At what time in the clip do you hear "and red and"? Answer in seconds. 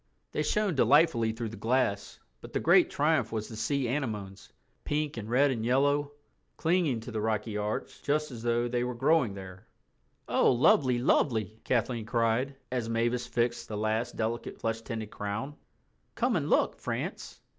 5.15-5.63